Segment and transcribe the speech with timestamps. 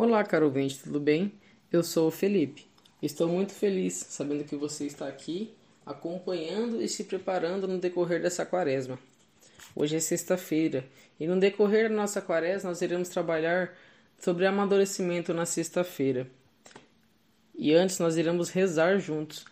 [0.00, 1.32] Olá, caro ouvinte, tudo bem?
[1.72, 2.64] Eu sou o Felipe.
[3.02, 5.52] Estou muito feliz sabendo que você está aqui
[5.84, 8.96] acompanhando e se preparando no decorrer dessa quaresma.
[9.74, 10.84] Hoje é sexta-feira
[11.18, 13.76] e no decorrer da nossa quaresma nós iremos trabalhar
[14.20, 16.28] sobre amadurecimento na sexta-feira.
[17.52, 19.46] E antes nós iremos rezar juntos.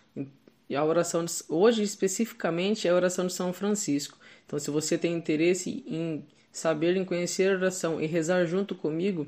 [0.71, 4.17] E a oração de, hoje especificamente é a oração de São Francisco.
[4.47, 9.27] Então, se você tem interesse em saber, em conhecer a oração e rezar junto comigo,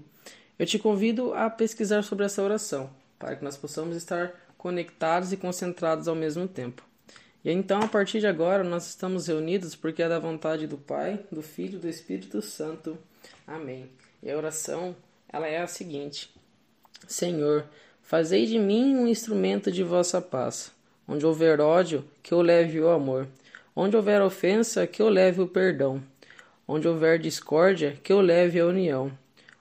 [0.59, 5.37] eu te convido a pesquisar sobre essa oração, para que nós possamos estar conectados e
[5.37, 6.83] concentrados ao mesmo tempo.
[7.45, 11.21] E então, a partir de agora, nós estamos reunidos porque é da vontade do Pai,
[11.31, 12.99] do Filho e do Espírito Santo.
[13.47, 13.89] Amém.
[14.23, 14.97] E a oração,
[15.33, 16.35] ela é a seguinte:
[17.07, 17.65] Senhor,
[18.03, 20.73] fazei de mim um instrumento de vossa paz.
[21.07, 23.29] Onde houver ódio, que eu leve o amor.
[23.75, 26.03] Onde houver ofensa, que eu leve o perdão.
[26.67, 29.11] Onde houver discórdia, que eu leve a união.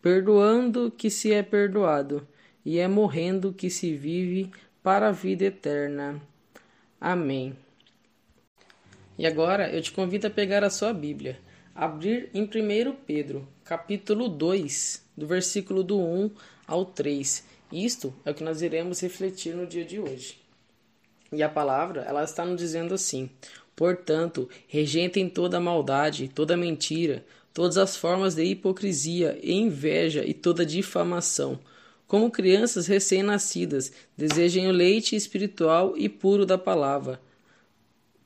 [0.00, 2.26] perdoando que se é perdoado,
[2.64, 4.50] e é morrendo que se vive
[4.82, 6.20] para a vida eterna.
[7.00, 7.56] Amém.
[9.18, 11.38] E agora eu te convido a pegar a sua Bíblia,
[11.74, 16.30] abrir em 1 Pedro, capítulo 2, do versículo do 1
[16.66, 17.44] ao 3.
[17.72, 20.40] Isto é o que nós iremos refletir no dia de hoje.
[21.32, 23.28] E a palavra, ela está nos dizendo assim:
[23.76, 27.24] Portanto, rejeitem toda maldade, toda mentira,
[27.58, 31.58] todas as formas de hipocrisia e inveja e toda difamação.
[32.06, 37.20] Como crianças recém-nascidas, desejem o leite espiritual e puro da palavra,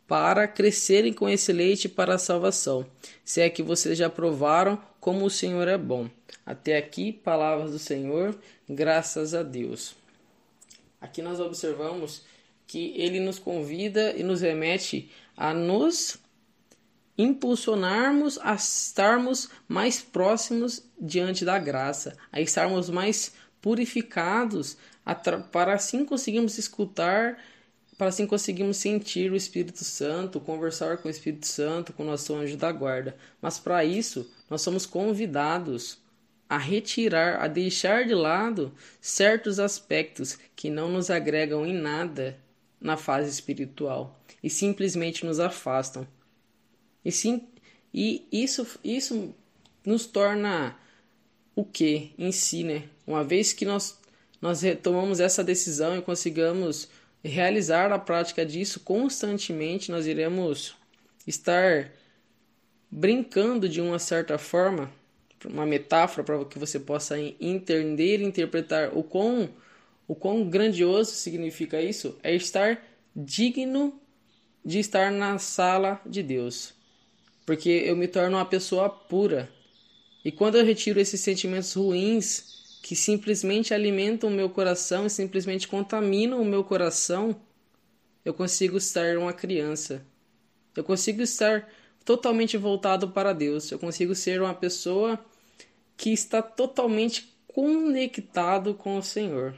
[0.06, 2.84] para crescerem com esse leite para a salvação,
[3.25, 6.10] se é que vocês já provaram como o Senhor é bom.
[6.44, 8.38] Até aqui, palavras do Senhor,
[8.69, 9.94] graças a Deus.
[11.00, 12.21] Aqui nós observamos
[12.66, 16.19] que ele nos convida e nos remete a nos
[17.17, 24.77] impulsionarmos a estarmos mais próximos diante da graça, a estarmos mais purificados,
[25.51, 27.39] para assim conseguirmos escutar,
[27.99, 32.34] para assim conseguirmos sentir o Espírito Santo, conversar com o Espírito Santo, com o nosso
[32.34, 33.17] anjo da guarda.
[33.41, 35.99] Mas para isso, nós somos convidados
[36.49, 42.39] a retirar, a deixar de lado certos aspectos que não nos agregam em nada
[42.81, 46.06] na fase espiritual e simplesmente nos afastam.
[47.05, 47.43] E sim,
[47.93, 49.35] e isso, isso
[49.85, 50.77] nos torna
[51.55, 52.85] o que em si, né?
[53.07, 53.99] Uma vez que nós,
[54.41, 56.89] nós tomamos essa decisão e consigamos
[57.23, 60.75] realizar a prática disso constantemente, nós iremos
[61.27, 61.93] estar
[62.91, 64.91] brincando de uma certa forma,
[65.45, 69.51] uma metáfora para que você possa entender e interpretar o quão,
[70.09, 72.83] o quão grandioso significa isso, é estar
[73.15, 74.01] digno
[74.65, 76.75] de estar na sala de Deus
[77.44, 79.50] porque eu me torno uma pessoa pura.
[80.25, 85.69] E quando eu retiro esses sentimentos ruins que simplesmente alimentam o meu coração e simplesmente
[85.69, 87.36] contaminam o meu coração,
[88.25, 90.04] eu consigo estar uma criança.
[90.76, 91.69] Eu consigo estar
[92.04, 93.70] totalmente voltado para Deus.
[93.70, 95.19] Eu consigo ser uma pessoa
[95.97, 99.54] que está totalmente conectado com o Senhor.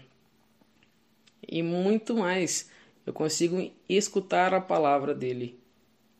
[1.46, 2.70] E muito mais,
[3.06, 5.58] eu consigo escutar a palavra dele.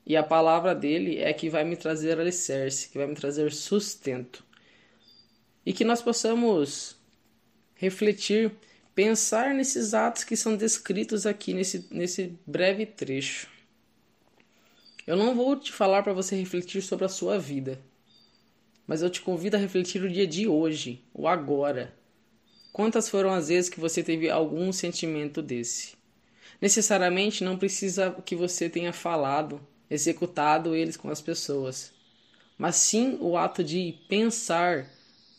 [0.07, 4.45] E a palavra dele é que vai me trazer alicerce, que vai me trazer sustento.
[5.65, 6.97] E que nós possamos
[7.75, 8.53] refletir,
[8.95, 13.49] pensar nesses atos que são descritos aqui nesse, nesse breve trecho.
[15.07, 17.81] Eu não vou te falar para você refletir sobre a sua vida,
[18.87, 21.95] mas eu te convido a refletir o dia de hoje, o agora.
[22.73, 25.95] Quantas foram as vezes que você teve algum sentimento desse?
[26.61, 31.93] Necessariamente não precisa que você tenha falado executado eles com as pessoas,
[32.57, 34.91] mas sim o ato de pensar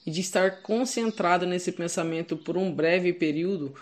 [0.06, 3.74] e de estar concentrado nesse pensamento por um breve período,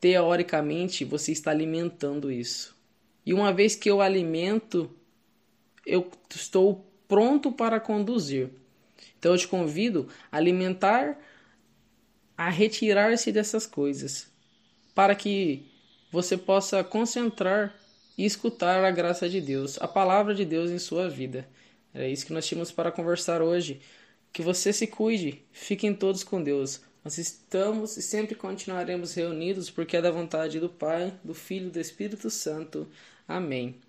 [0.00, 2.76] teoricamente você está alimentando isso.
[3.24, 4.90] E uma vez que eu alimento,
[5.86, 8.50] eu estou pronto para conduzir.
[9.18, 11.18] Então eu te convido a alimentar,
[12.36, 14.30] a retirar-se dessas coisas,
[14.94, 15.70] para que
[16.10, 17.74] você possa concentrar
[18.16, 21.48] e escutar a graça de Deus, a palavra de Deus em sua vida.
[21.94, 23.80] É isso que nós tínhamos para conversar hoje.
[24.32, 26.80] Que você se cuide, fiquem todos com Deus.
[27.04, 31.70] Nós estamos e sempre continuaremos reunidos porque é da vontade do Pai, do Filho e
[31.70, 32.88] do Espírito Santo.
[33.28, 33.80] Amém.